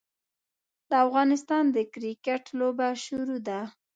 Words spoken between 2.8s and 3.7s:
شروع ده.